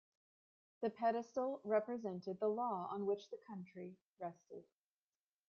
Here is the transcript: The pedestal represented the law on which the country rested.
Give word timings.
The 0.81 0.89
pedestal 0.89 1.61
represented 1.63 2.39
the 2.39 2.47
law 2.47 2.87
on 2.91 3.05
which 3.05 3.29
the 3.29 3.37
country 3.37 3.99
rested. 4.19 4.63